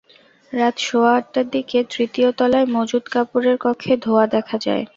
রাত 0.53 0.75
সোয়া 0.79 1.11
আটটার 1.17 1.47
দিকে 1.49 1.77
তৃতীয় 1.91 2.29
তলায় 2.37 2.67
মজুত 2.75 3.03
কাপড়ের 3.13 3.57
কক্ষে 3.63 3.93
ধোঁয়া 4.03 4.25
দেখা 4.35 4.57
যায়। 4.65 4.83